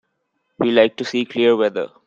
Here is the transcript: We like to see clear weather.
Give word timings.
We 0.57 0.71
like 0.71 0.97
to 0.97 1.05
see 1.05 1.25
clear 1.25 1.55
weather. 1.55 1.91